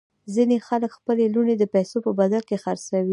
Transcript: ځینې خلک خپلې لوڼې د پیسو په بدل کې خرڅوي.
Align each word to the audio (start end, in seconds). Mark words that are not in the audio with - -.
ځینې 0.35 0.57
خلک 0.67 0.91
خپلې 0.97 1.23
لوڼې 1.33 1.55
د 1.57 1.63
پیسو 1.73 1.97
په 2.05 2.11
بدل 2.19 2.41
کې 2.49 2.57
خرڅوي. 2.63 3.09